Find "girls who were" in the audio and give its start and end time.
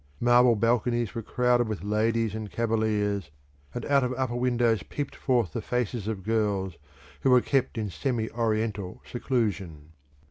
6.23-7.39